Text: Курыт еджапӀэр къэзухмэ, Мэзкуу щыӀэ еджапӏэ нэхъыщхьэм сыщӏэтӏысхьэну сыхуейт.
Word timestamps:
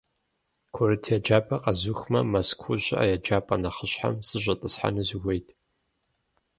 Курыт 0.75 1.03
еджапӀэр 1.15 1.61
къэзухмэ, 1.63 2.19
Мэзкуу 2.31 2.77
щыӀэ 2.83 3.05
еджапӏэ 3.15 3.55
нэхъыщхьэм 3.61 4.15
сыщӏэтӏысхьэну 4.27 5.07
сыхуейт. 5.09 5.47